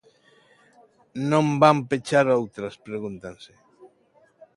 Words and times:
Non 1.31 1.45
van 1.61 1.77
pechar 1.89 2.25
outras, 2.39 2.73
pregúntanse. 2.87 3.53